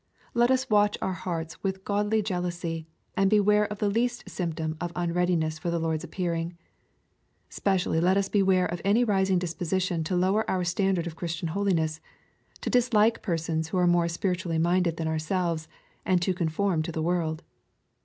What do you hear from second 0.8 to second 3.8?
our hearts with a godly jealousy, and beware of